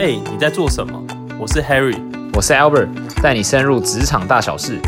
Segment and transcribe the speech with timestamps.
[0.00, 0.98] 哎、你在做什么？
[1.38, 1.94] 我是 Harry。
[2.32, 2.88] 我是 Albert，
[3.22, 4.80] 带你深入职场大小事。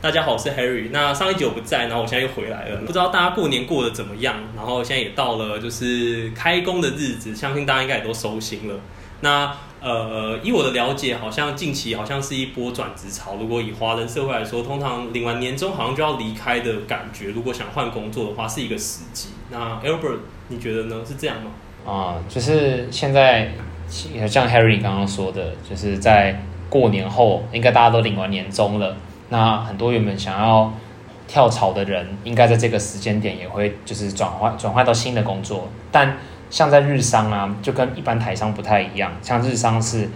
[0.00, 0.88] 大家好，我是 Harry。
[0.90, 2.80] 那上一集我不在，然后我现在又回来了。
[2.80, 4.34] 不知道大家过年过得怎么样？
[4.56, 8.74] 然后现在也到了就是开工的日子，相信大家应该也都收心了。
[9.20, 13.36] 那呃，以我的了解，好像近期好像是一波转职潮。
[13.38, 17.30] 如果以华人社会来说，通常领完年终好像就要离开的感觉。
[17.30, 19.28] 如果想换工作的话，是一个时机。
[19.52, 20.18] 那 Albert，
[20.48, 20.96] 你觉得呢？
[21.06, 21.50] 是这样吗？
[21.86, 23.50] 啊、就是现在
[24.26, 28.96] 像 Harry 刚刚说的，就是在过年后，应该大家都领完年终了。
[29.28, 30.72] 那很多原本想要
[31.26, 35.68] 跳槽的人，应该在这个时间点也会就是转换转换到新的工作。
[35.92, 36.16] 但
[36.48, 39.12] 像在日商啊，就跟一般台商不太一样。
[39.22, 40.08] 像日商是，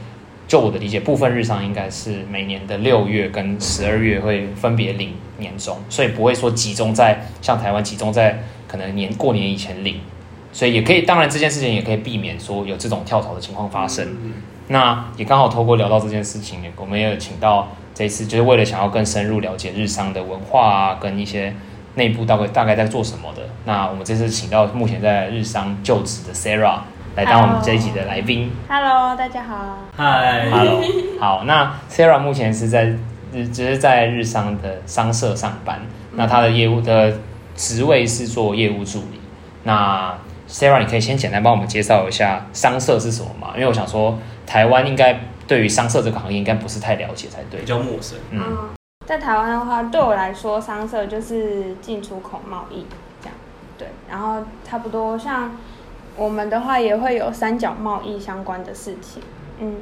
[0.46, 10.00] 就我的理解，部分日商应该是每年的六月跟十二月会分别领年终，所以不会说集中在像台湾集中在可能年过年以前领。
[10.52, 14.04] 所以也可以，当然这件事情也可以避免说有这种跳槽的情况发生。
[14.06, 14.32] 嗯
[14.70, 21.54] 那也刚好透过聊到这件事情，我们也有请到这一次，就是为了想要更深入了解日商的文化啊，跟一些
[21.94, 23.44] 内部大概大概在做什么的。
[23.64, 26.80] 那我们这次请到目前在日商就职的 Sarah
[27.16, 28.50] 来当我们这一集的来宾。
[28.68, 29.78] Hello，大家好。
[29.96, 30.82] Hi，Hello
[31.18, 32.84] 好，那 Sarah 目前是在
[33.32, 35.80] 日，只是在日商的商社上班。
[36.12, 37.18] 那她的业务的
[37.56, 39.18] 职位是做业务助理。
[39.64, 40.14] 那
[40.48, 43.52] Sarah，你可以先简单帮我们介绍一下商社是什么吗？
[43.54, 47.66] 因为我想说，台湾应该对于商社这个行业应该不是太了解才对比。
[47.66, 48.18] 较陌生。
[48.30, 48.70] 嗯，嗯，
[49.06, 52.86] 在台湾的话，对我来说，商社就是进出口贸易
[53.20, 53.34] 这样。
[53.76, 55.54] 对，然后差不多像
[56.16, 59.22] 我们的话，也会有三角贸易相关的事情。
[59.60, 59.76] 嗯，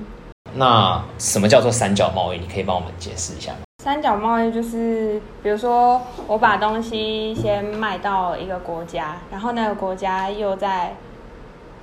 [0.55, 2.39] 那什么叫做三角贸易？
[2.39, 3.59] 你可以帮我们解释一下吗？
[3.87, 10.97] 三角贸易就是，比如说我把东西先卖到一个国家，然后那个国家又再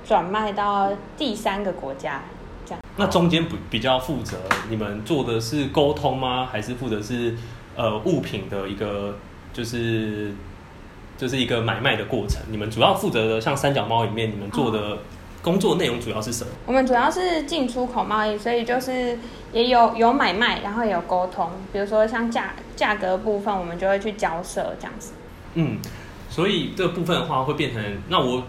[0.04, 2.20] 转卖到第三个国家，
[2.66, 4.36] 这样那中间比比较负责，
[4.68, 6.46] 你们做的是沟通吗？
[6.52, 7.34] 还是负责是
[7.74, 9.16] 呃物品的一个
[9.54, 10.30] 就是
[11.16, 12.42] 就是一个买卖的过程？
[12.50, 14.98] 你们主要负责的像三角贸易里面，你们做的
[15.44, 16.50] 工作内容主要是什么？
[16.64, 19.18] 我们主要是进出口贸易，所以就是
[19.52, 21.50] 也有有买卖，然后也有沟通。
[21.70, 25.12] 比如说像价价格部分，我们就会去交涉这样子。
[25.52, 25.78] 嗯，
[26.30, 28.44] 所以这部分的话会变成，那我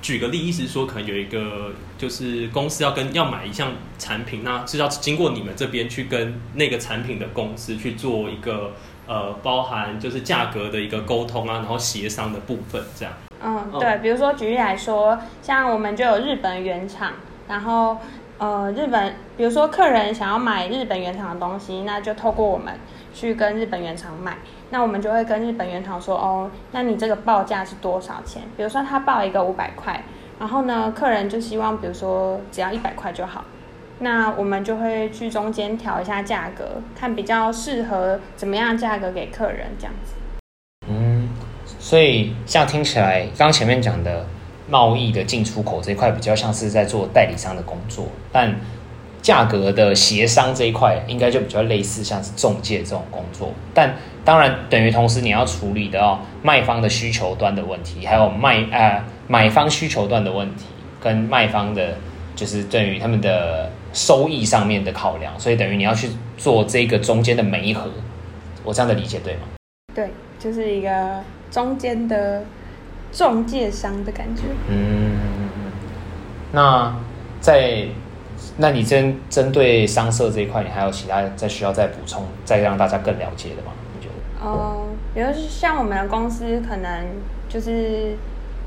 [0.00, 8.72] 举个例，意思是说，可能有一个就是公司要跟要买一项产品，那是要经过你们这边去跟那个产品的公司去做一个
[9.06, 13.12] 呃包含就是价格的一个沟通啊，然后协商的部分这样。
[13.44, 17.12] 嗯，哦对，比如说举例来说，像我们就有日本原厂，
[17.46, 17.98] 然后
[18.38, 22.74] 呃日本，比如说客人想要买日本原厂的东西，那就透过我们
[23.12, 24.38] 去跟日本原厂买，
[24.70, 28.42] 那我们就会跟日本原厂说，哦，那你这个报价是多少钱？
[28.56, 30.02] 比如说他报一个五百块，
[30.40, 33.44] 然后呢，客人就希望比如说只要一百块就好。
[34.00, 40.14] 那我们就会去中间调一下价格，看比较适合怎么样价格给客人这样子。
[41.84, 44.26] 所以这样听起来，刚刚前面讲的
[44.70, 48.58] 贸易的进出口这一块，比较像是在做代理商的工作，但
[49.20, 53.52] 价格的协商这一块，应该就比较类似像是中介这种工作。
[53.74, 60.64] 但当然，等于同时你要处理到卖方的需求端的问题，还有卖呃买方需求端的问题，
[61.02, 61.98] 跟卖方的，
[62.34, 66.08] 就是对于他们的收益上面的考量，所以等于你要去
[66.38, 67.90] 做这个中间的每一盒。
[68.64, 69.40] 我这样的理解对吗？
[69.94, 70.08] 对，
[70.38, 71.22] 就是一个
[71.54, 72.42] 中间的
[73.12, 74.42] 中介商的感觉。
[74.68, 75.16] 嗯，
[76.50, 76.92] 那
[77.40, 77.86] 在
[78.56, 83.70] 那你针针对商社这一块，你还有其他再需要再补充，再让大家更了解的吗？
[83.94, 84.44] 你觉得？
[84.44, 87.06] 嗯，比如是像我们的公司，可能
[87.48, 88.16] 就是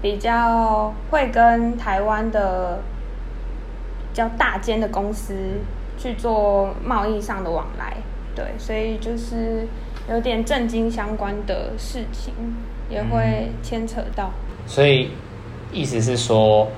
[0.02, 2.80] 比较会跟台湾的
[4.14, 5.34] 比较大间的公司
[5.98, 7.98] 去做贸易上的往来，
[8.34, 9.68] 对，所以就是
[10.10, 12.34] 有点政经相关的事情
[12.90, 14.32] 也会牵扯到。
[14.66, 15.10] 所以
[15.72, 16.70] 意思是说，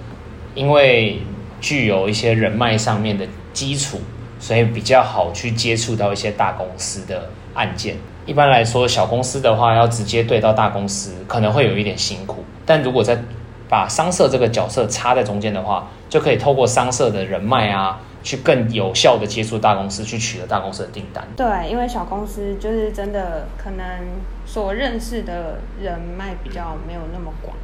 [0.56, 1.20] 因为
[1.62, 4.00] 具有一些人脉上面的基础，
[4.40, 7.96] 所以比较好去接触到一些大公司的案件。
[8.26, 12.44] 一般来说，小公司的话要直接对到大公司，可能会有一点辛苦。
[12.66, 13.18] 但如果在
[13.68, 21.26] 把商社这个角色插在中间的话，就可以透过商社的人脉啊，去更有效的接触大公司，去取得大公司的订单。
[21.36, 23.86] 对，因为小公司就是真的可能
[24.46, 27.56] 所认识的人脉比较没有那么广。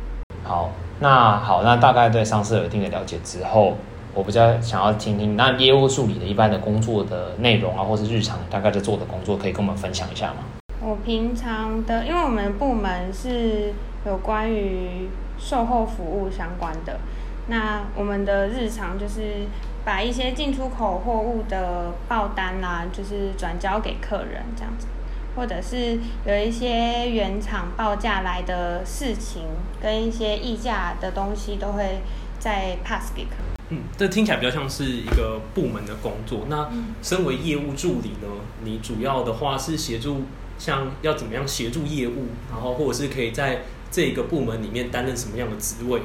[0.43, 3.75] 好，那好，那大概对上市有一定的了解之后，
[4.13, 10.35] 我比较想要听听那业务助理的一般的工作的内容啊，或是日常大概在做的工作，可以跟我们分享一下吗？
[10.81, 13.73] 我平常的，因为我们部门是
[14.05, 15.09] 有关于
[15.39, 16.99] 售后服务相关的，
[17.47, 19.45] 那我们的日常就是
[19.85, 24.87] 把一些进出口货物的报单啦、就是转交给客人这样子，
[25.35, 29.43] 或者是有一些原厂报价来的事情
[29.79, 32.01] 跟一些议价的东西，都会
[32.39, 33.55] 再 pass 给客人。
[33.69, 36.45] 嗯，这听起来比较像是一个部门的工作。
[36.49, 36.69] 那
[37.01, 38.27] 身为业务助理呢，
[38.63, 40.23] 你主要的话是协助
[40.57, 43.61] 像要怎么样协助业务，然后或者是可以在
[43.91, 46.01] 这个部门里面担任什么样的职位？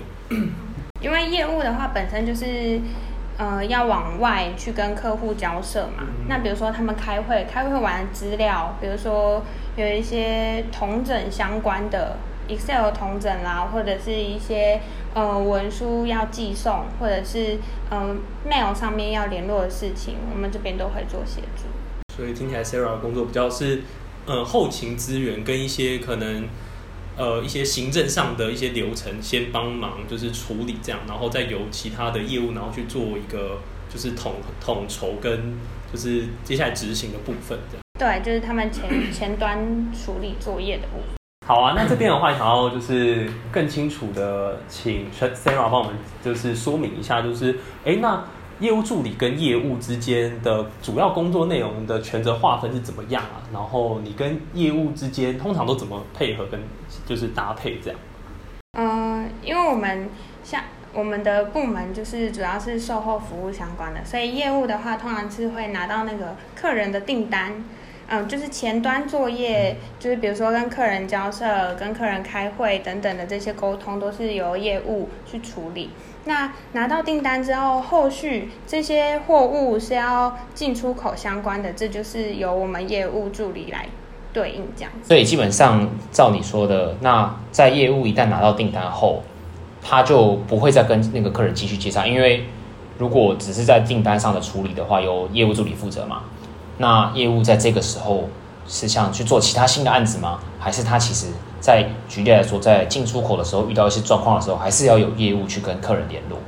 [1.00, 2.80] 因为业务的话本身就是，
[3.38, 6.02] 呃，要往外去跟客户交涉嘛。
[6.02, 9.42] 嗯那比如说他们开会，开会完的资料，比如说
[9.76, 12.16] 有一些同整相关的
[12.48, 14.80] Excel 同整啦，或者是一些
[15.14, 17.58] 呃文书要寄送，或者是
[17.90, 21.64] 嗯、呃 mail 上面要联络的事情，我们这边都会做协助。
[22.14, 23.82] 所以听起来 Sarah 的工作比较是
[24.26, 26.46] 呃后勤资源跟一些可能
[27.20, 33.58] 呃一些行政上的一些流程先帮忙就是处理这样，然后再由其他的业务然后去做一个
[33.92, 35.54] 就是统统筹跟
[35.92, 37.82] 就是接下来执行的部分这样。
[37.98, 39.58] 对，就是他们前 前端
[39.92, 41.04] 处理作业的部分。
[41.46, 45.94] 好啊，那这边的话，想要就是更清楚的，请 Sarah 帮我们
[46.24, 48.24] 就是说明一下，就是哎，那
[48.60, 53.40] 业务助理跟业务之间的主要工作内容的权责划分是怎么样啊？
[53.52, 56.60] 然后你跟业务之间通常都怎么配合跟
[57.06, 57.98] 就是搭配这样？
[58.78, 60.10] 嗯，因为我们
[60.44, 60.62] 像
[60.92, 67.64] 我们的部门就是主要是售后服务相关的，所以业务的话通常是会拿到那个客人的订单，
[68.08, 75.90] 嗯，就是前端作业，就是比如说跟客人交涉、跟客人开会等等的这些沟通，都是由业务去处理。
[76.24, 83.86] 那拿到订单之后，后续这些货物是要进出口相关的，这就是由我们业务助理来
[84.32, 85.08] 对应这样子。
[85.08, 89.22] 所以基本上照你说的，那在业务一旦拿到订单后，
[89.82, 92.44] 他就不会再跟那个客人继续接洽，因为
[92.98, 96.22] 如果只是在订单上的处理的话，由业务助理负责嘛。
[96.76, 98.28] 那业务在这个时候
[98.66, 100.38] 是想去做其他新的案子吗？
[100.58, 101.26] 还是他其实
[101.60, 106.38] 在举例来说，在进出口的时候遇到一些状况的时候，还是要有业务去跟客人联络？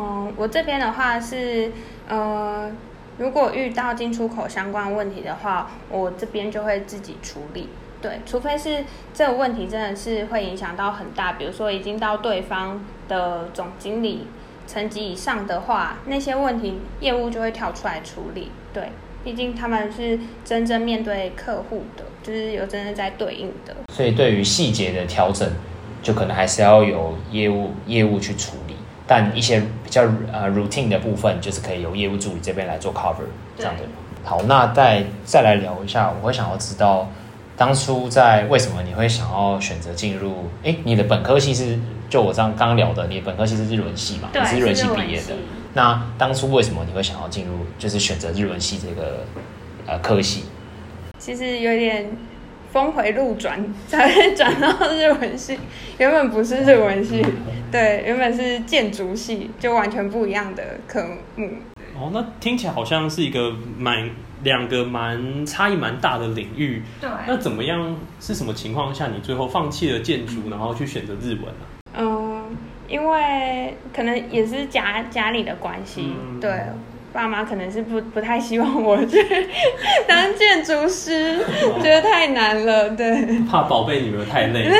[0.00, 1.72] 嗯，我这边的话是，
[2.08, 2.70] 呃，
[3.18, 7.68] 如果遇到进出口相关问题的话，我这边就会自己处理。
[8.00, 14.28] 对，除非是这个问题真的是会影响到很大，比如说已经到对方的总经理
[14.68, 18.52] 层级以上的话，那些问题业务就会跳出来处理。
[18.72, 18.92] 对，
[19.28, 23.76] 毕竟他们是真正面对客户的，就是有真正在对应的。
[23.92, 25.46] 所以对于细节的调整，
[26.02, 28.74] 就可能还是要有业务业务去处理，
[29.06, 33.16] 但一些比较呃 routine 的部分，就是可以由业务助理这边来做 cover
[33.58, 33.82] 这样的。
[34.24, 37.10] 好，那再再来聊一下，我会想要知道
[37.54, 40.48] 当初在为什么你会想要选择进入？
[40.64, 41.78] 哎，你的本科系是
[42.08, 44.30] 就我这样刚聊的，你的本科系是日文系嘛？
[44.32, 45.34] 对，你是日文系毕业的。
[45.74, 49.24] 那当初为什么你会想要进入，就是选择日文系这个
[49.86, 50.44] 呃科系？
[51.18, 52.10] 其实有点
[52.72, 55.58] 峰回路转，才会转到日文系。
[55.98, 57.24] 原本不是日文系，
[57.70, 61.04] 对，原本是建筑系，就完全不一样的科
[61.36, 61.50] 目。
[61.98, 64.08] 哦，那听起来好像是一个蛮
[64.44, 66.82] 两个蛮差异蛮大的领域。
[67.00, 67.96] 对那怎么样？
[68.20, 71.77] 是什么情况下你最后放弃了建筑，然后去选择日文呢、嗯，
[72.88, 76.50] 因为可能也是家家里的关系，嗯对。
[77.10, 79.18] 爸妈可能是不不太希望我去
[80.06, 81.38] 当建筑师，
[81.82, 82.90] 觉得太难了。
[82.90, 84.70] 对，怕宝贝女儿太累。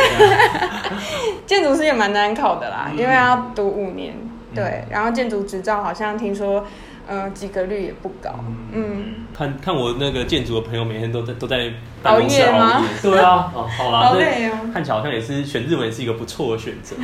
[1.47, 4.14] 建筑师也蛮难考的啦，嗯因为要读五年。
[4.54, 6.64] 对，然后建筑执照好像听说，
[7.09, 8.38] 呃，及格率也不高。
[8.71, 11.73] 嗯，看看我那个建筑的朋友，每天都在都在
[12.03, 12.88] 办公室熬夜吗熬夜。
[13.03, 14.59] 对啊，哦，好啦，那好累哦。
[14.75, 16.97] 看起来好像也是选日文也是一个不错的选择。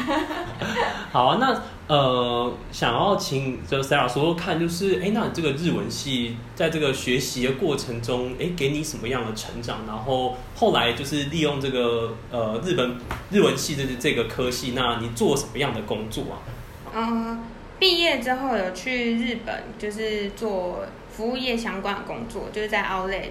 [1.11, 9.79] 好啊，那呃，想要请就 Sarah 说说看，就是哎，那你这个日文系在这个学习的过程中，哎，给你什么样的成长？
[9.87, 12.99] 然后后来就是利用这个呃日本
[13.31, 16.37] 日文系的这个科系，那你做什么样的工作啊？
[16.95, 17.39] 嗯，
[17.79, 23.31] 毕业之后有去日本，就是做服务业相关的工作，就是在 Outlet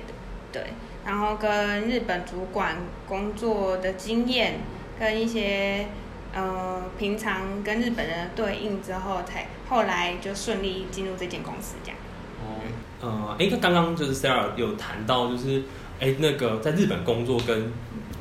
[0.51, 0.63] 对，
[1.05, 4.59] 然后跟日本主管工作的经验，
[4.99, 5.87] 跟一些
[6.33, 11.97] 呃平常跟日本人的对应之后，才后来就顺利进入这间公司这样。
[12.45, 12.61] 哦，
[13.01, 15.63] 呃，哎，那刚刚就是 Sarah 有谈到，就是
[15.99, 17.71] 哎，那个在日本工作跟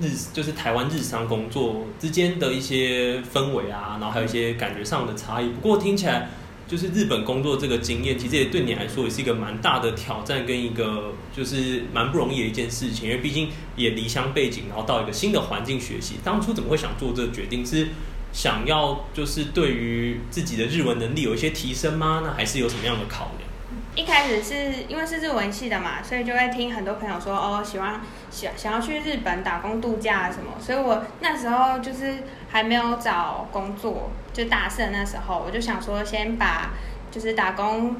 [0.00, 5.48] 日就是台湾日商工作之间的一些氛围啊，然后还有一些感觉上的差异。
[5.50, 6.28] 不过听起来，
[6.66, 13.08] 就是日本工作这个经验，其实也对你来说也是一个蛮大的挑战，跟一个就是蛮不容易的一件事情。
[13.08, 16.14] 因为毕竟也离乡背景，然后到一个新的环境学习。
[16.24, 17.64] 当初怎么会想做这个决定？
[17.64, 17.88] 是
[18.32, 22.22] 想要就是对于自己的日文能力有一些提升吗？
[22.24, 23.51] 那还是有什么样的考量？
[23.94, 36.70] 一开始是因为是日文系的嘛，所以就会听很多朋友说哦，喜欢想想要去日本打工度假什么，所以我那时候就是还没有找工作，就大四那时候，我就想说先把
[37.10, 37.96] 就是打工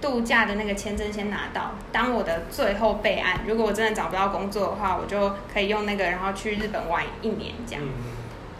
[0.00, 3.40] 度假的那个签证先拿到，当我的最后备案。
[3.44, 7.82] 如果我真的找不到工作的话，我就可以用那个，然后去日本玩一年这样。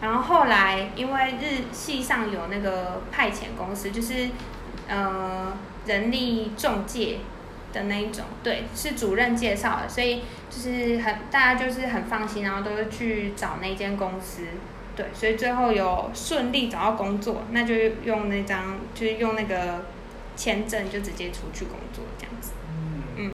[0.01, 4.31] 然后后来因为日系上有那个派遣公司，就是
[4.89, 5.53] 呃。
[5.85, 7.17] 人力中介
[7.73, 14.43] 的那一种，对，是主任介绍的，所以就是很大家就是很放心，然后都是去找那间公司，
[14.95, 17.73] 对，所以最后有顺利找到工作，那就
[18.05, 19.85] 用那张就是用那个
[20.35, 22.51] 签证就直接出去工作这样子。
[23.17, 23.31] 嗯，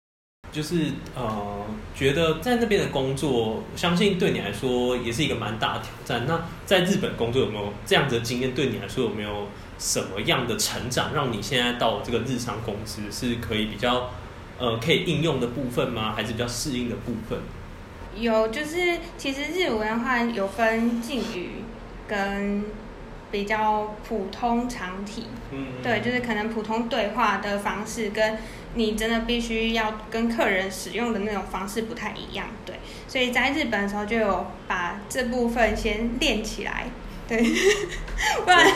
[0.53, 6.27] 就是呃，觉得在那边的工作，相信对你来说也是一个蛮大的挑战。
[6.27, 8.55] 那在日本工作有没有这样子的经验？
[8.55, 9.49] 对你来说有没有？
[9.79, 14.11] 什么样的成长让你现在到这个日常公司是可以比较
[14.59, 16.15] 呃可以应用的部分吗？
[16.17, 17.39] 还是比较适应的部分？
[18.19, 21.63] 有，就是其实日文的话有分敬语
[22.09, 22.65] 跟
[23.31, 28.39] 比较普通常体，嗯，对，就是可能普通对话的方式跟
[28.75, 36.87] 你真的必须要跟客人使用的那种方式不太一样，对，所以在日本的时候就有把这部分先练起来。
[37.29, 37.39] 对，
[38.45, 38.73] 不然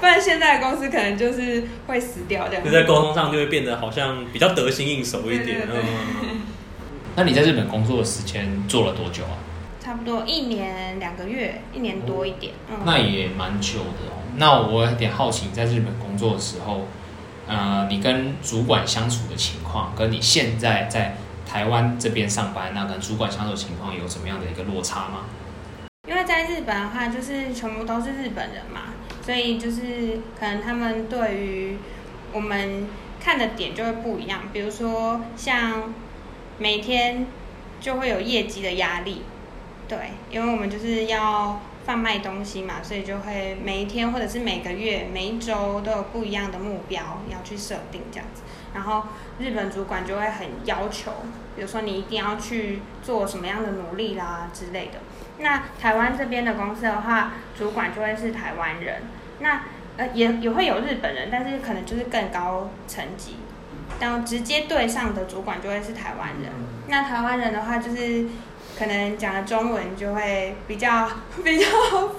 [0.00, 2.64] 不然现在的公司可能就是会死掉这样。
[2.64, 5.68] 就在沟通上就会变得好像比较得心应手一点。
[5.72, 6.40] 嗯。
[7.14, 9.36] 那你在日本工作的时间做了多久啊？
[9.80, 12.54] 差不多一年两个月，一年多一点。
[12.70, 12.78] 嗯。
[12.84, 14.22] 那也蛮久的哦。
[14.36, 16.88] 那我有点好奇，在日本工作的时候，
[17.46, 21.16] 呃，你跟主管相处的情况，跟你现在在
[21.46, 25.26] 台湾这边上班，那跟主管相处的情况有什么样的一个落差吗？
[26.24, 31.76] 在日本的话，就是全部都是日本人嘛，所以就是可能他们对于
[32.32, 32.86] 我们
[33.22, 34.42] 看的点就会不一样。
[34.52, 35.94] 比如说，像
[36.58, 37.26] 每天
[37.80, 39.22] 就会有业绩的压力，
[39.88, 48.42] 对，因为我们就是要贩卖东西嘛，所以就会每一天或者是每个月、每一周都有不一样的目标要去设定这样子。
[48.74, 49.04] 然后
[49.38, 51.12] 日本主管就会很要求，
[51.54, 55.00] 比如说你一定要去做什么样的努力啦之类的。
[55.42, 59.02] 那台湾这边的公司的话，主管就会是台湾人，
[59.40, 59.62] 那
[59.96, 63.36] 呃也也会有日本人，但是可能就是更高层级，
[63.98, 66.50] 但直接对上的主管就会是台湾人。
[66.88, 68.26] 那台湾人的话，就是
[68.78, 71.10] 可能讲的中文就会比较
[71.44, 71.66] 比较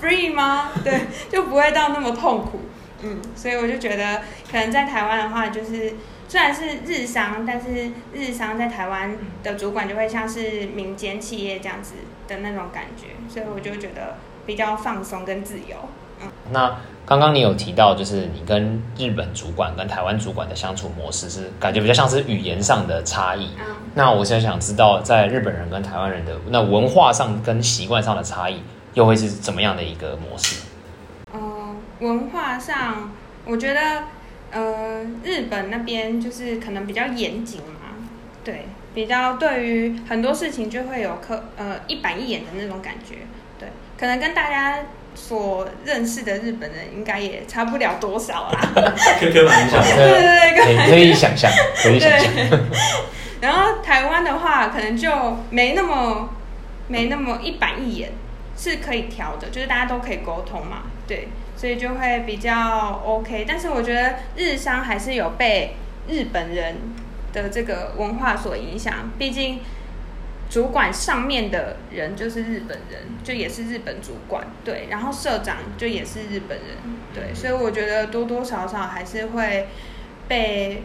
[0.02, 0.70] free 吗？
[0.84, 2.62] 对，就不会到那么痛苦。
[3.02, 5.94] 嗯，所以我就觉得，可能在台湾的话，就是
[6.28, 11.94] 虽然是日商，但是日商在台湾的主管就会像是民间企业这样子。
[12.26, 14.16] 的那种感觉，所以我就觉得
[14.46, 15.76] 比较放松跟自由。
[16.22, 23.50] 嗯，那刚刚你有提到，就是你跟日本主管跟台湾主管的相处模式是感觉比较像是语言上的差异。
[23.60, 28.64] 嗯，那我现在想知道，在日本人跟台湾人的那文化上跟习惯上的差异，
[28.94, 30.64] 又会是怎么样的一个模式？
[31.34, 33.12] 嗯，文化上，
[33.46, 34.04] 我觉得，
[34.54, 37.96] 呃，日本那边就是可能比较严谨嘛，
[38.44, 38.68] 对。
[38.96, 43.16] 比较对于很多事情就会有刻呃一板一眼的那种感觉，
[43.58, 43.68] 对，
[43.98, 44.82] 可能跟大家
[45.16, 48.72] 所认识的日本人应该也差不了多少 啦。
[49.20, 52.60] 可以想象，对对对，可以想象，可以想象。
[53.42, 55.10] 然后台湾的话，可能就
[55.50, 56.30] 没那么
[56.88, 58.12] 没那么一板一眼，
[58.56, 61.30] 是可以调的，就是大家都可以沟通嘛，对，
[61.64, 63.46] 所以就会比较 OK。
[63.48, 65.76] 但是我觉得日商还是有被
[66.10, 66.76] 日本人。
[67.34, 69.60] 的这个文化所影响，毕竟
[70.52, 76.78] 主管上面的人就是日本人，就也是日本主管，对，然后社长就也是日本人，
[77.12, 79.68] 对，所以我觉得多多少少还是会
[80.28, 80.84] 被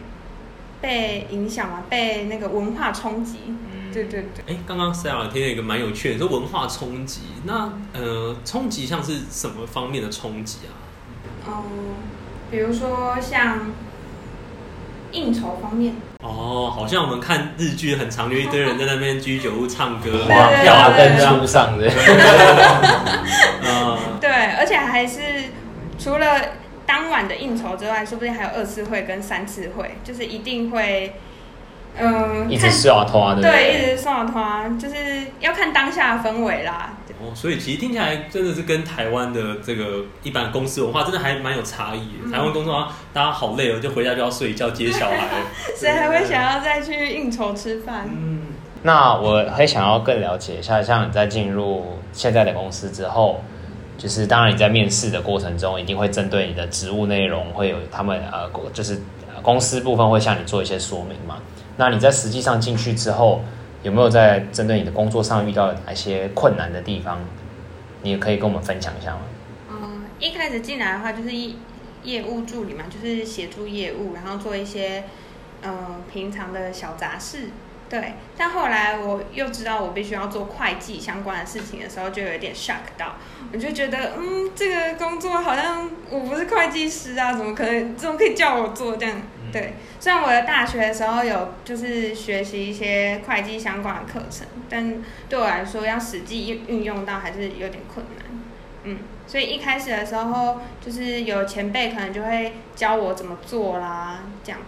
[0.81, 3.39] 被影响嘛，被那个文化冲击，
[3.93, 4.55] 对对对。
[4.55, 10.71] 哎，刚刚 Sarah 听了一个蛮有趣的，说文化冲击，那呃，冲击像是什么方面的冲击啊？
[11.47, 11.63] 哦，
[12.49, 13.71] 比如说像。
[15.11, 21.89] 应酬方面哦，好像我们看日剧很常，有一堆人在那边居酒屋唱歌，华灯初上的。
[24.21, 25.19] 对，而且还是
[25.97, 26.27] 除了
[26.89, 31.13] 当晚的应酬之外，说不定还有二次会跟三次会，就是一定会。
[32.01, 34.95] 嗯，一直送啊拖的，对，一直送啊拖，就是
[35.39, 36.93] 要看当下的氛围啦。
[37.19, 42.31] 哦，所以其实听起来真的是跟台湾的这个一般公司文化真的还蛮有差异。
[42.31, 45.27] 台湾工作啊，大家好累哦，就回家就要睡一觉接小孩，
[45.75, 48.07] 谁还会想要再去应酬吃饭？
[48.07, 48.43] 嗯，
[48.83, 53.43] 那我还想要更了解一下，像你在进入现在的公司之后，
[53.99, 58.97] 就是当然你在面试的过程中，一定会针对你的职务内容，会有他们呃，就是
[59.41, 61.39] 公司部分会向你做一些说明嘛。
[61.75, 63.41] 那你在实际上进去之后，
[63.83, 67.19] 有没有在针对你的工作上遇到哪些困难的地方？
[68.01, 69.19] 你也可以跟我们分享一下吗？
[69.69, 71.29] 嗯，一开始进来的话就是
[72.03, 75.03] 业务助理嘛，就是协助业务，然后做一些
[75.61, 77.49] 呃平常的小杂事。
[77.89, 83.15] 对，但后来我又知道我必须要做会计相关的事情的时候，就有点 shock 到，
[83.51, 89.19] 我就觉得，嗯，这个工作好像我不是会计师啊，怎么可能，怎么可以叫我做这样？
[89.51, 98.25] 对，虽然我的大学的时候有就是学习一些会计相关的课程，但对我来说要实际运运用到还是有点困难。
[98.83, 104.61] 嗯，所以一开始的时候，就是有前辈可能就会教我怎么做啦，这样。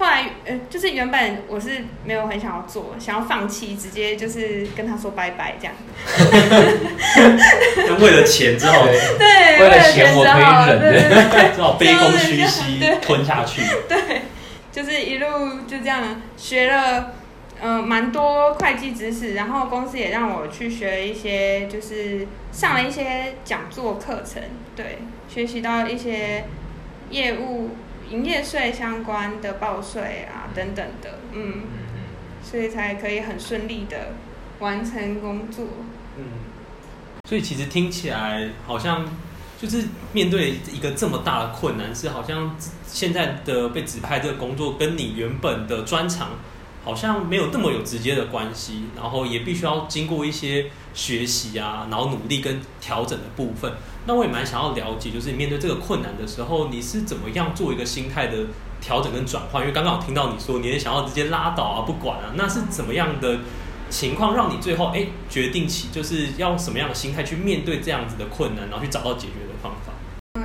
[0.00, 5.74] 后来，呃，就是原本我是没有很想要做，想要放弃，直接就是跟他说拜拜这样。
[8.00, 8.86] 为了钱之后，
[9.18, 10.42] 对，为了钱我可以
[10.90, 11.10] 忍，
[11.54, 13.60] 只好卑躬屈膝吞下去。
[13.86, 14.22] 对，
[14.72, 15.26] 就是一路
[15.68, 17.12] 就这样学了，
[17.60, 24.42] 呃，蛮多会计知识，然后公司也让我去学一些，就是上了一些讲座课程，
[24.74, 26.46] 对，学习到一些
[27.10, 27.76] 业务。
[28.10, 31.62] 营业税相关的报税啊，等等的，嗯，
[32.42, 34.14] 所以才可以很顺利的
[34.58, 35.64] 完成工作。
[36.18, 36.24] 嗯，
[37.28, 39.08] 所以其实听起来好像
[39.58, 46.30] 就是面对一个这么大的困难，是好像现在的被指派这个工作跟你原本的专长
[46.84, 53.72] 好像没有那么有直接的关系，然后也必须要经过一些学习啊，然后努力跟调整的部分。
[54.06, 58.46] 那我也蛮想要了解，就是面对这个困难的时候，你是怎么样做一个心态的
[58.80, 59.62] 调整跟转换？
[59.62, 63.40] 因为刚刚我听到你说，你也想要直接拉倒啊，不管啊，那是怎么样的
[63.90, 69.92] 情况让你最后哎决定起，就是要什么样的心态去面对这样子的困难，然后去找到解决的方法？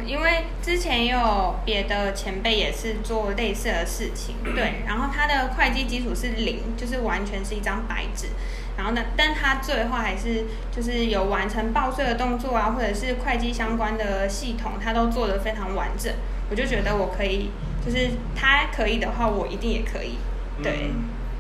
[0.05, 8.27] 嗯，因为之前也有别的前辈也是做类似的事情， 对，然后他的会计基础是零，就是完全是一张白纸。
[8.77, 9.01] 然后呢？
[9.15, 16.11] 但他最后还是就是有完成报税的动作啊，或者是会计相关的系统，他都做得非常完整。
[16.49, 17.51] 我就觉得我可以，
[17.85, 20.17] 就是他可以的话，我一定也可以。
[20.61, 20.91] 对，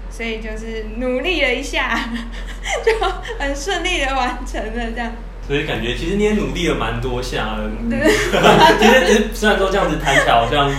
[0.09, 1.99] 所以就是努力了一下，
[2.85, 3.05] 就
[3.37, 5.11] 很顺利的完成了这样。
[5.47, 7.71] 所以感觉其实你也努力了蛮多下了。
[7.89, 7.99] 对。
[8.79, 10.71] 其实虽然说这样子谈起来好像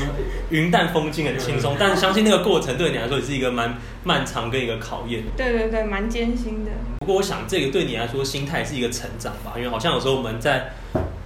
[0.50, 3.76] 云淡风轻很轻松， 但是相信那个过程对你来说也是一个蛮。
[4.07, 6.70] 漫长跟一个考验，对对对，蛮艰辛的。
[7.00, 9.55] 不过我想，这个对你来说，心态是一个成长吧。
[9.57, 10.74] 因为好像有时候我们在，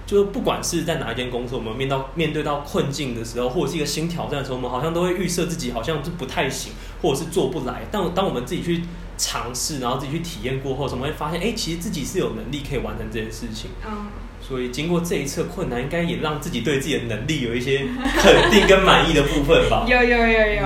[0.07, 6.73] 就是不管是在哪一间公司，我们面到面对到困境的时候，或者是一个新挑战的时候，我们好像都会预设自己好像是不太行，
[7.03, 7.83] 或者是做不来。
[7.91, 8.81] 但当我们自己去
[9.17, 13.71] 尝试，然后自己去体验过后，怎么会发现，哎，其实自己是有能力可以完成这件事情。
[13.85, 14.07] 嗯。
[14.41, 17.85] 所以经过这一次困难，应该也让自己对自己的能力有一些
[18.17, 19.85] 肯定跟满意的部分吧。
[19.87, 20.61] 有有有有。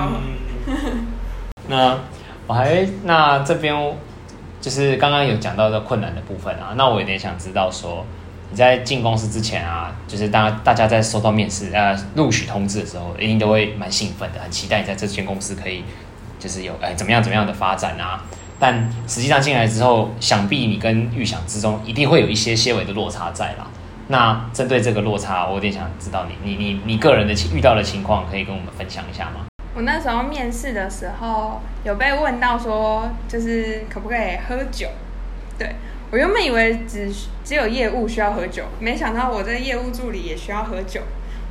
[1.68, 2.00] 那
[2.48, 3.76] 我还那这边
[4.62, 8.04] 就是刚刚有讲到的困难的部分啊，那我有点想知道说
[8.50, 15.84] 你在进公司之前啊，就是大大家在收到面试呃录取通知的时候，一定都会蛮兴奋的，很期待你在这间公司可以
[16.46, 18.24] 就是有哎怎么样怎么样的发展啊。
[18.60, 23.66] 但实际上进来之后，想必你跟预想之中一定会有一些些微的落差在啦。
[24.10, 29.48] 那针对这个落差，我有点想知道你你你你个人的情遇到的情况，可以跟我们分享一下吗？
[29.74, 34.88] 我那时候面试的时候，有被问到说，就是可不可以喝酒？
[35.58, 35.76] 对
[36.12, 37.12] 我原本以为只
[37.44, 41.02] 只有业务需要喝酒，没想到我这业务助理也需要喝酒。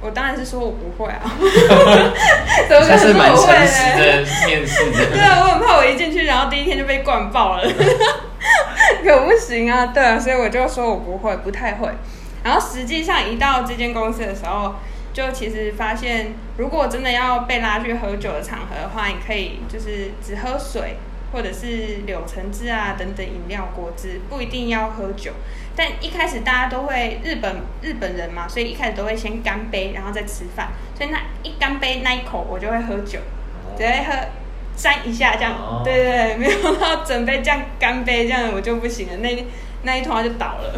[0.05, 1.21] 我当然是说我不会啊，
[2.69, 5.07] 怎么可能是蛮诚实的面试的。
[5.11, 7.65] 对啊，我很怕我一进去，然后第一天就被灌爆了，
[9.03, 9.87] 可不行啊。
[9.87, 11.89] 对啊，所以我就说我不会，不太会。
[12.43, 14.75] 然后实际上一到这间公司的时候。
[15.15, 20.97] 就其实发现，如果真的要被拉去喝酒的场合的话，你可以就是只喝水，
[21.35, 25.33] 或者是柳橙汁啊等等饮料果汁，不一定要喝酒。
[25.77, 30.69] 但一开始大家都会日本日本人嘛，所以一开始都会先干杯，然后再吃饭。
[30.97, 33.19] 所以那一干杯那一口，我就会喝酒，
[33.77, 34.17] 只会喝
[34.77, 35.83] 沾一下这样。
[35.85, 39.17] 对对对，没有到准备这样干杯这样，我就不行了。
[39.19, 39.45] 那。
[39.87, 40.73] 那一通就倒了，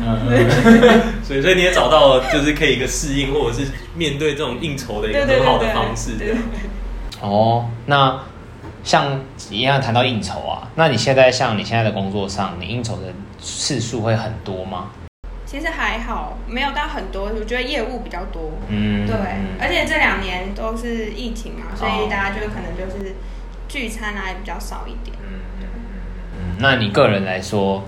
[1.22, 6.10] 所以所以你也找到了，就是可以一个适应或者是面对这种应酬的一个很好的方式。
[7.20, 8.20] 哦，那
[8.86, 9.20] 像
[9.50, 14.92] 一样谈到应酬啊，那你现在像你现在的工作上，你应酬的次数会很多吗？
[15.44, 17.24] 其实还好，没有到很多。
[17.24, 19.16] 我觉得业务比较多，嗯，对，
[19.60, 23.16] 而且这两年都是疫情嘛，所以大家就可能就是
[23.68, 25.16] 聚餐啊也比较少一点。
[25.20, 27.82] 嗯那你个人来说？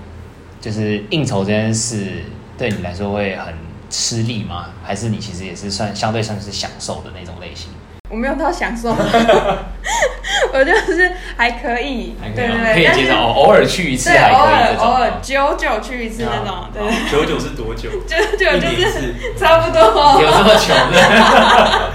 [0.59, 2.25] 就是应酬这件事
[2.57, 3.53] 对你来说会很
[3.89, 4.65] 吃力吗？
[4.83, 7.71] 还是你其实也是算相对算是享受的那种类型？
[8.09, 8.89] 我没有到享受，
[10.51, 14.45] 我就是还可以，还可以对对对，可以接受，哦偶尔去一次对，还偶。
[14.45, 17.89] 尔偶尔久久去一次那种，对对，九九是多久？
[18.07, 19.13] 就就一年一就是。
[19.37, 19.79] 差不多。
[20.21, 20.99] 有这么穷的？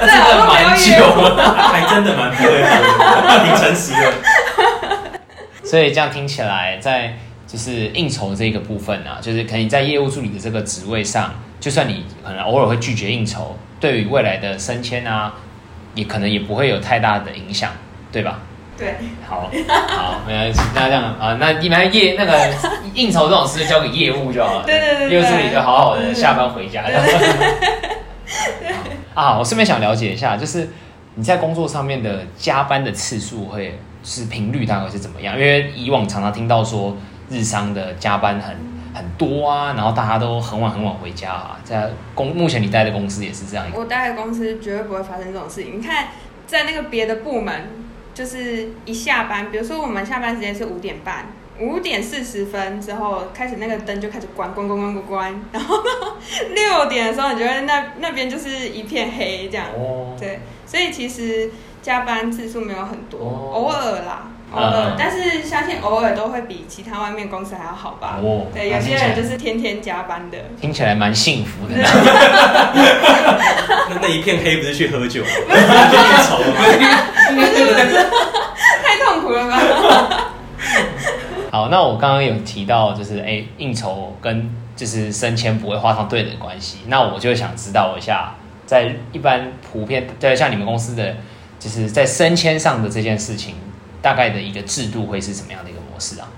[0.00, 0.90] 那真的蛮久
[1.36, 1.42] 的。
[1.54, 4.12] 还真的蛮配合的，挺诚实的。
[5.62, 7.14] 所以这样听起来，在
[7.46, 15.34] 就是应酬这个部分啊，就是可能你在业务助理的这个职位上，就算你可能偶尔会拒绝应酬，对于未来的升迁啊，
[15.94, 17.70] 也可能也不会有太大的影响，
[18.10, 18.38] 对吧？
[18.78, 18.94] 对，
[19.28, 19.50] 好，
[19.88, 20.58] 好，没关系。
[20.74, 22.50] 那这样啊，那一般业那个
[22.94, 24.64] 应酬这种事交给业务就好了。
[24.64, 26.82] 对对对对业务助理就好好的下班回家。
[29.12, 30.70] 啊，我顺便想了解一下，就是
[31.16, 35.38] 你在工作上面的加班的次数会是频率大概是怎么样？
[35.38, 36.96] 因为以往常常听到说
[37.28, 38.56] 日商的加班很
[38.94, 41.60] 很多啊，然后大家都很晚很晚回家啊。
[41.64, 43.66] 在公目前你待的公司也是这样。
[43.74, 45.78] 我待的公司绝对不会发生这种事情。
[45.78, 46.08] 你看，
[46.46, 47.70] 在那个别的部门，
[48.14, 51.26] 就是一下班，比如说我们下班时间是五点半，
[51.60, 56.16] 五点四十分之后开始那个灯就开始关关关关关关，然后到
[56.54, 59.66] 六点的时候，你觉得那那边就是一片黑这样。
[59.76, 61.50] 哦，对，所以其实
[61.82, 68.18] 加班次数没有很多，哦偶尔啦，偶尔，嗯但是相信偶尔都会比其他外面公司还要好吧。
[68.22, 70.38] 哦对，有些人就是天天加班的。
[70.60, 71.74] 听起来蛮幸福的。
[73.90, 75.46] 那那一片黑不是去喝酒，去应
[76.24, 76.64] 酬吗？
[78.82, 79.58] 太痛苦了吧？
[81.50, 86.78] 好，那我刚刚有提到，就是哎、应酬跟就是升迁不会画上对等关系。
[86.86, 88.34] 那我就想知道一下，
[88.66, 91.14] 在一般普遍对像你们公司的，
[91.60, 93.54] 就是在升迁上的这件事情，
[94.04, 96.28] 大概的一个制度会是什么样的一个模式啊？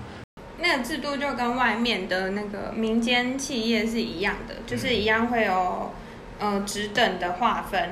[0.59, 5.91] 那个制度就跟外面的那个民间企业是一样的，就是一样会有
[6.39, 7.89] 呃职等的划分，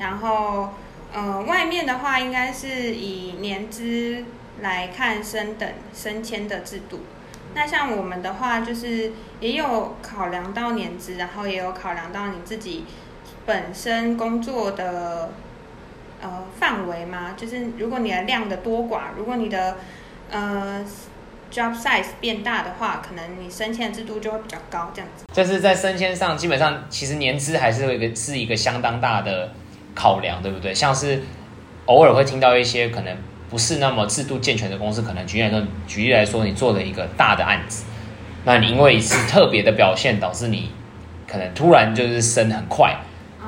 [0.00, 0.70] 然后
[1.12, 4.24] 呃外面的话应该是以年资
[4.60, 7.02] 来看升等升迁的制度。
[7.54, 12.86] 那像我们的话，就是也有考量到年资，然后也有考量到你自己
[13.46, 15.30] 本身工作的
[16.22, 19.76] 呃范围嘛，就是如果你的量的多寡，如果你的
[20.30, 20.82] 呃
[21.52, 25.24] job size 变大的话，可能你升迁的制度就会比较高，这样子。
[25.32, 29.52] 就是在升迁上，基本上其实年资还是有一个是一个相当大的
[29.94, 30.72] 考量，对不对？
[30.72, 31.22] 像是
[31.86, 33.14] 偶尔会听到一些可能
[33.50, 37.84] 不是那么制度健全的公司，可能举例来说，举例来说，你做了一个大的案子，
[38.44, 40.70] 那你因为一次特别的表现，导致你
[41.28, 42.96] 可能突然就是升很快，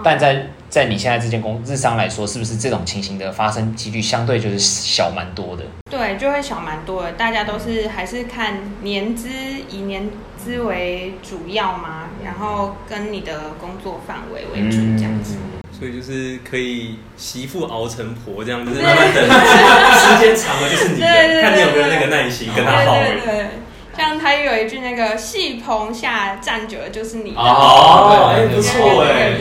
[0.02, 5.62] 但在在你现在这间公日商来说，是不是这种情形的发生几率相对就是小蛮多的？
[5.88, 7.12] 对，就会小蛮多的。
[7.12, 9.28] 大家都是还是看年资，
[9.70, 15.36] 以年资为主要嘛，然后跟你的工作范围为主，这样子。
[15.70, 21.06] 所以就是可以媳妇熬成婆这样，就是慢慢等，时间长了就是你的，
[21.40, 23.20] 看你有没有那个耐心跟他耗而已。
[23.20, 23.46] 对对对，
[23.96, 27.40] 像他有一句那个戏棚下站久了就是你的。
[27.40, 29.32] 哦，哎，不错哎，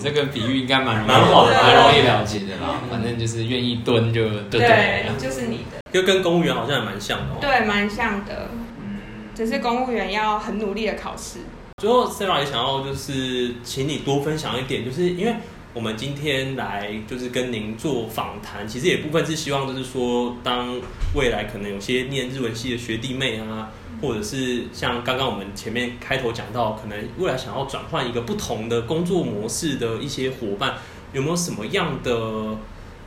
[0.00, 2.80] 这个比喻应该蛮容易蛮好的蛮容易了解的啦。
[2.90, 5.80] 反正就是愿意蹲就就对对。，就是你的。
[5.92, 7.38] 就跟公务员好像也蛮像的哦。
[7.40, 8.48] 对，蛮像的。
[9.34, 11.40] 只是公务员要很努力的考试。
[11.80, 15.34] 最后，Sarah 也想要就是请你多分享一点，就是因为
[15.72, 20.80] 我们今天来就是跟您做访谈，其实也部分是希望就是说，当
[21.14, 23.70] 未来可能有些念日文系的学弟妹啊，
[24.02, 30.74] 或者是像刚刚我们前面开头讲到，可能未来想要转换一个不同的工作模式的一些伙伴，
[31.12, 32.12] 有没有什么样的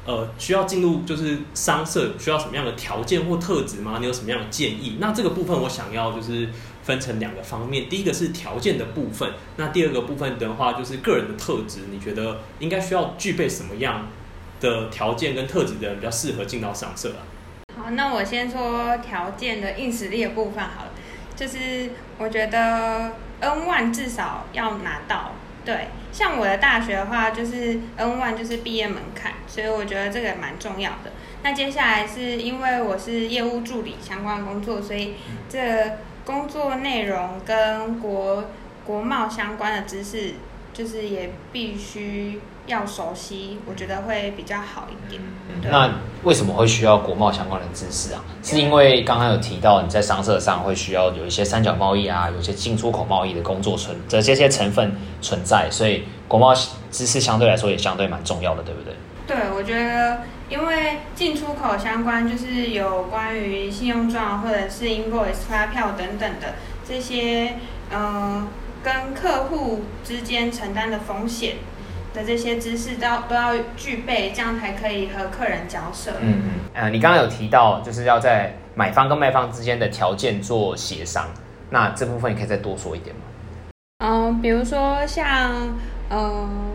[0.05, 3.97] 呃需要进入就是商社需要什么样的条件或特质吗？
[3.99, 4.95] 你有什么样的建议？
[5.01, 6.47] 那这个部分我想要就是
[6.83, 14.09] 分成两个方面，第一个是条件的部分，那第二个部分的话就是个人的特质，你觉得应该需要具备什么样
[14.59, 17.23] 的条件跟特质的人比较适合进到上社啊？
[17.81, 20.91] 好，那我先说条件的硬实力的部分好了，
[21.35, 25.31] 就是我觉得 N one 至少要拿到。
[25.65, 31.12] 对，像我的大学的话，就是 N one 就是毕业门槛，所以我觉得这个蛮重要的。
[31.43, 35.13] 那接下来是因为我是业务助理相关的工作，所以
[35.49, 35.59] 这
[36.25, 38.45] 工作内容跟国
[38.85, 40.35] 国贸相关的知识，
[40.73, 45.21] 就是也必须要熟悉，我觉得会比较好一点。
[45.69, 45.89] 那
[46.23, 48.23] 为什么会需要国贸相关的知识啊？
[48.41, 56.53] 是因为刚刚有提到你在商社上会需要有一些三角贸易啊，有些进出口贸易的工作存这这些成分存在，所以国贸
[56.89, 58.93] 知识相对来说也相对蛮重要的，对不对？
[59.25, 60.19] 对，我觉得
[60.53, 66.53] 因为进出口相关，就是有关于信用状或者是 invoice 发票等等的
[66.87, 67.55] 这些
[67.91, 68.47] 呃
[68.83, 71.55] 跟客户之间承担的风险
[72.13, 76.11] 的这些知识都要都要具备，这样才可以和客人交涉。
[76.21, 81.25] 嗯嗯，呃，你刚刚有提到，就是要在买方跟卖方之间的条件做协商，
[81.71, 83.21] 那这部分你可以再多说一点吗？
[84.05, 85.75] 嗯，比如说像
[86.11, 86.72] 嗯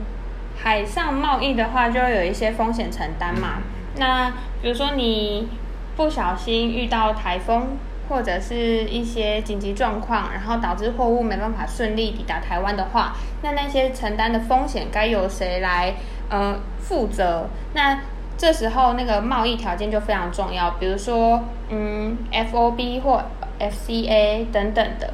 [0.62, 3.62] 海上贸易的话，就会有一些风险承担嘛。
[3.96, 5.48] 那比如说你
[5.96, 7.76] 不小心遇到台风
[8.08, 15.94] 或者是一些紧急状况，然后导致货物没办法顺利抵达台湾的话，那那些承担的风险该由谁来
[16.30, 17.48] 呃负责？
[17.74, 18.00] 那
[18.36, 23.24] 这时候那个贸易条件就非常重要，比如说嗯 FOB 或
[23.58, 25.12] FCA 等等的，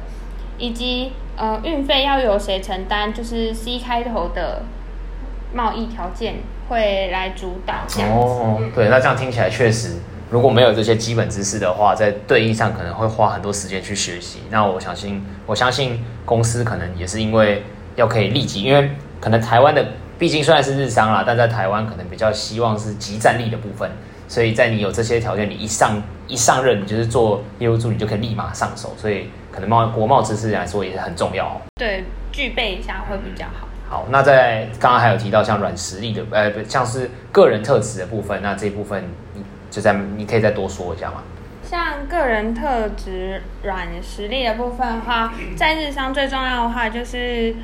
[0.57, 4.63] 以及呃运费要由谁承担，就是 C 开头的
[5.55, 6.35] 贸易条件
[6.67, 8.15] 会来主导这样子。
[8.15, 9.95] 哦，对，那这样听起来确实，
[10.29, 14.39] 如果没有这些基本知识的话，在对应上可能会花很多时间去学习。
[14.49, 17.63] 那我相信，我相信公司可能也是因为
[17.95, 18.91] 要可以立即，因为
[19.21, 19.85] 可能台湾的
[20.19, 23.89] 毕竟虽然是日商啦，但在台湾可能比较希望是集战力的部分，
[24.27, 31.61] 所以在你有这些条件，你一上一上任，你就是做业务助理就可以立马上手，所以可能贸国贸知识来说也是很重要哦。
[31.75, 33.69] 对，具备一下会比较好。
[33.87, 39.03] 好，那在刚刚还有提到像软实力的，呃，不像是个人特质的部分，那这一部分
[39.35, 41.21] 你就在你可以再多说一下吗？
[41.61, 47.55] 像个人特质、软实力的部分的话，在日商最重要的话就是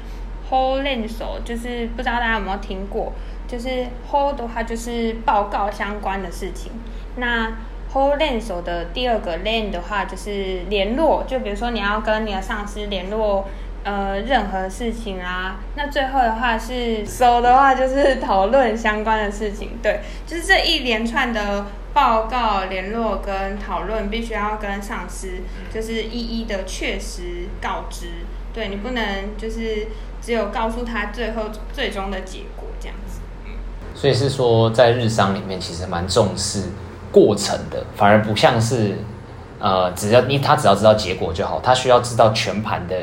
[0.48, 3.14] hold 练手，就是不知道大家有没有听过，
[3.48, 6.72] 就是 hold 的话就是报告相关的事情。
[7.16, 7.52] 那
[7.92, 13.48] hold 练手的第二个 l a n 的话就是联络，就比如说你要跟你的上司联络。
[13.84, 19.72] 呃，任何事情啊，那最后的话是收的话，就是讨论相关的事情。
[19.82, 25.30] 对，就是这一连串的报告、联络跟讨论，必须要跟上司
[25.74, 28.08] 就是一一的确实告知。
[28.54, 29.88] 对你不能就是
[30.22, 33.20] 只有告诉他最后最终的结果这样子。
[33.96, 36.66] 所以是说，在日商里面其实蛮重视
[37.12, 39.00] 过程的，反而不像是
[39.58, 42.96] 呃，只要你他只要知道结果就好，他需要知道全盘的。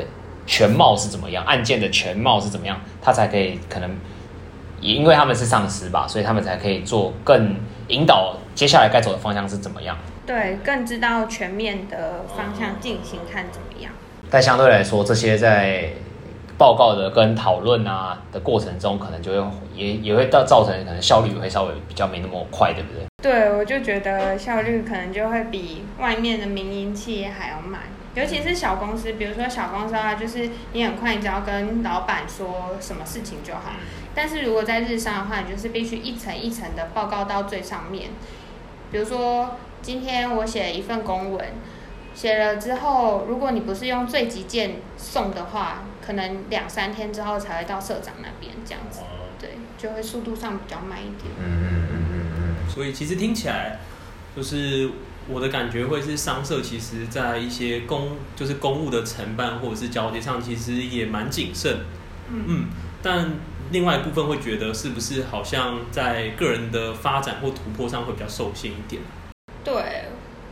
[0.49, 1.45] 全貌是怎么样？
[1.45, 2.81] 案件的全貌是怎么样？
[2.99, 3.91] 他才可以可能，
[4.81, 7.55] 也因为他们是上司吧，所以他们才可以做更
[7.89, 9.95] 引导接下来该走的方向是怎么样。
[10.25, 13.91] 对，更知道全面的方向进行看怎么样。
[14.31, 15.89] 但相对来说，这些在
[16.57, 23.05] 报告的跟讨论啊的过程中，可能就会也也会造造成可能效率会稍微比较没那么快，对不对？
[23.21, 27.81] 对，我就觉得效率可能就会比外面的民营企业还要慢。
[28.15, 33.73] 尤其是小公司，比如说小公司啊，就是你很快，你只要跟老板说什么事情就好。
[34.15, 38.09] 但是如果在日商的话，你就是必须一层一层的报告到最上面。
[38.91, 41.45] 比如说今天我写一份公文，
[42.15, 49.01] 写了之后，如果你不是用最急件送的话，可能两三天之后才会到社长那边，这样子，
[49.39, 51.31] 对，就会速度上比较慢一点。
[51.39, 52.69] 嗯嗯嗯嗯嗯。
[52.69, 53.77] 所以其实听起来
[54.35, 54.89] 就是。
[55.31, 61.81] 我的感觉会是商社，其实在一些公就是公务的承办或者是交接上，其实也蛮谨慎。
[62.31, 62.65] 嗯，
[63.03, 63.31] 但
[63.71, 69.01] 另外一部分会觉得，是不是好像在个人的发展或突破上会比较受限一点？
[69.63, 70.05] 对，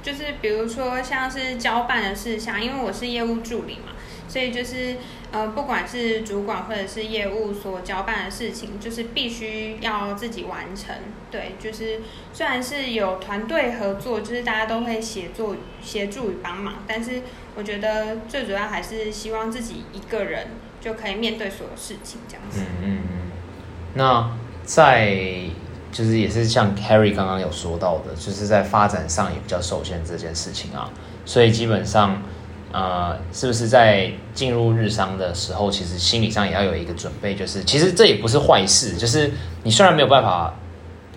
[0.08, 3.92] 就是比如说像是交办的事项，因为我是业务助理嘛。
[4.30, 4.98] 所以就是，
[5.32, 10.96] 呃，不管是主管或者是业务所交办的事情，就是必须要自己完成。
[11.30, 12.02] 对，就是
[12.34, 17.22] 虽然是有团队合作，就是大家都会协作、协助与帮忙，但是
[17.56, 20.48] 我觉得最主要还是希望自己一个人
[20.80, 22.62] 就可以面对所有事情这样子。
[22.62, 23.18] 嗯嗯嗯。
[23.96, 24.32] 那
[24.64, 25.50] 在
[25.98, 30.90] 就是也是像 Harry 刚刚有说到的，就是在发展上也比较受限这件事情啊，
[31.26, 32.22] 所以基本上。
[32.70, 37.34] 呃，是不是在进入日商的时候，其实心理上也要有一个准备？
[37.34, 39.32] 就是其实这也不是坏事，就是
[39.64, 40.54] 你虽然没有办法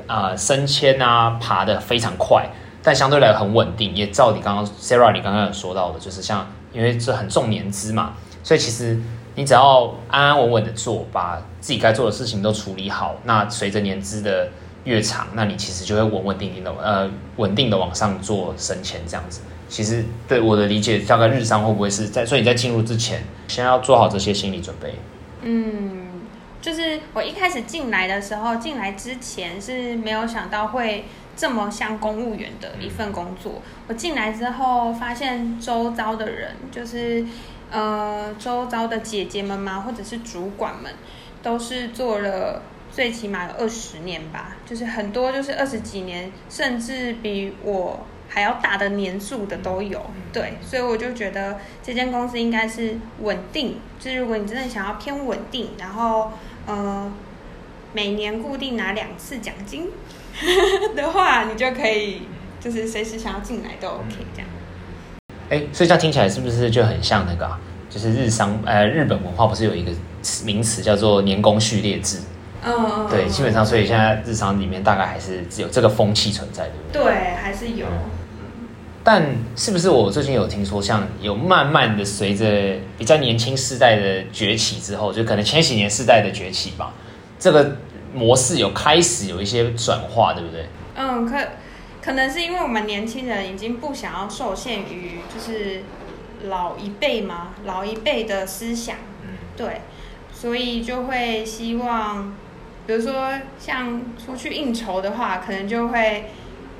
[0.07, 2.49] 啊升迁啊爬的非常快，
[2.85, 3.93] 但相对来很稳定。
[3.97, 8.15] 也照你刚刚 Sarah 你刚刚有说到的，就是像因为这很重年资嘛，
[8.45, 8.99] 所以其实
[9.35, 14.49] 你只要安安稳稳的做，把自己该做的事情都处理好，那随着年资的
[14.85, 19.41] 越长，那你其实就会稳稳定定的呃稳定的往上做升迁这样子。
[19.69, 22.27] 其实对我的理解，大概日商会不会是在？
[22.27, 24.95] 所以你在进入之前，先要做好这些心理准备。
[25.43, 26.23] 嗯，
[26.61, 31.05] 就是我一开始进来的时候，进来之前是没有想到会
[31.37, 33.63] 这么像公务员的一份工作。
[33.87, 37.25] 我进来之后，发现周遭的人，就是
[37.71, 40.93] 呃，周遭的姐姐们嘛，或者是主管们，
[41.45, 48.07] 都是做了最起码有二十年吧，就是很多就是二十几年，甚至比我。
[48.33, 50.01] 还要大的年数的都有。
[50.33, 56.31] 对，所以我就觉得这间公司应该是稳定，就是如果你真的想要偏稳定，然后
[56.65, 57.13] 呃
[57.93, 59.89] 每年固定拿两次奖金
[60.95, 62.23] 的话，你就可以
[62.61, 64.49] 就是随时想要进来都 OK 这样。
[65.49, 67.59] 哎，所以这样听起来是不是就很像那个、啊，
[67.91, 69.91] 就是日商呃日本文化不是有一个
[70.45, 72.19] 名词叫做年功序列制？
[72.63, 77.03] 嗯，对，基本上所以现在日常里面大概还是只有这个风气存在，对不对？
[77.03, 77.87] 对，还是有。
[79.03, 86.93] 但是不是我最近有听说，像有慢慢的随着比较年轻世代的崛起之后，就可能千禧年世代的崛起吧，
[87.39, 87.79] 这个
[88.13, 90.67] 模式有开始有一些转化，对不对？
[90.97, 91.39] 嗯，可
[92.03, 95.83] 可能是因为我们年轻人已经不想要受限于就是
[96.49, 99.81] 老一辈嘛，老一辈的思想，嗯，对，
[100.31, 102.35] 所以就会希望，
[102.91, 106.25] 比如说像出去应酬的话，可能就会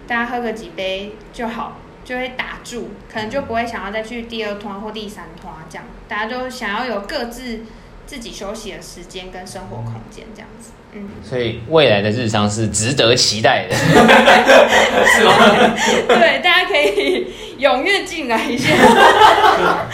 [0.09, 7.61] 大家喝个几杯就好，就会打住，可能就不会想要再去第二团或第三团这样，大家都想要有各自
[8.07, 11.11] 自己休息的时间跟生活空间这样子，嗯。
[11.23, 13.77] 所以未来的日常是值得期待的。
[13.77, 15.33] 是吗？
[16.09, 18.69] 对，大家可以踊跃进来一下。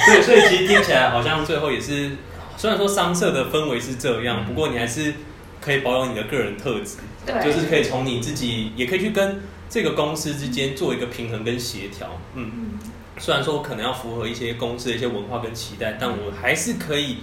[0.07, 2.13] 对，所以其实听起来好像最后也是，
[2.57, 5.13] 虽然说商社的氛围是这样，不过你还是
[5.61, 12.09] 可以保有你的个人特质，对，就是可以从你自己，也可以去跟这个公司之间做一个平衡跟协调。
[12.35, 12.79] 嗯，嗯，
[13.19, 17.19] 虽然说我可能要符合一些公司的一些文化跟期待，但我还是可以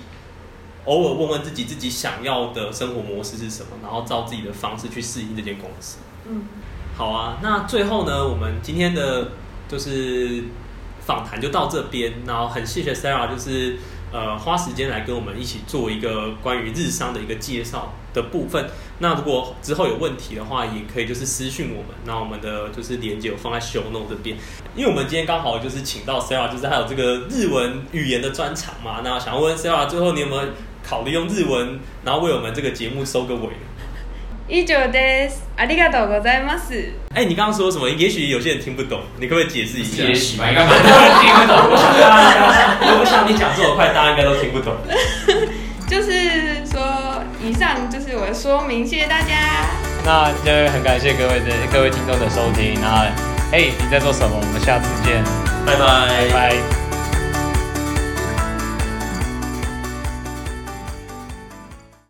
[0.85, 5.99] 偶尔问问自己，自己想要的生活模式是什么，然后照自己的方式去适应这间公司。
[6.27, 6.43] 嗯，
[6.97, 9.31] 好啊，那最后呢，我们今天的
[9.69, 10.43] 就是
[10.99, 13.77] 访谈就到这边，然后很谢谢 Sarah，就是
[14.13, 18.69] 呃花时间来跟我们一起做一个关于日商的一个介绍的部分。
[18.99, 24.37] 那如果之后有问题的话，也可以就是私讯我们，那我们的就是连接我放在 show note 这边，
[24.75, 30.43] 因为我们今天刚好就是请到 Sarah，就是还有这个日文语言的专场嘛，那想问 Sarah，最后你有没有
[30.83, 33.49] 考虑用日文，然后为我们这个节目收个尾？
[34.52, 35.42] 以上です。
[35.56, 36.92] ありがとうございます。
[37.14, 37.88] 哎、你刚刚说什么？
[37.90, 40.04] 也许有些人听不懂，你可不可以解释一下？
[40.04, 41.56] 也许吧，应该蛮多人听不懂。
[41.70, 44.74] 我想大家，我想你讲这么快，大家应该都听不懂。
[45.88, 49.66] 就是说，以上就是我的说明，谢谢大家。
[50.04, 52.78] 那就很感谢各位的各位听众的收听。
[52.80, 53.10] 那，
[53.50, 54.36] 嘿，你在做什么？
[54.36, 55.24] 我们下次见，
[55.66, 56.81] 拜拜拜拜。